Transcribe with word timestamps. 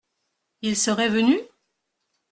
Ils 0.63 0.75
seraient 0.79 1.09
venus? 1.09 1.41